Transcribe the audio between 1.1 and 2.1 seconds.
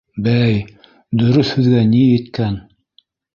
дөрөҫ һүҙгә ни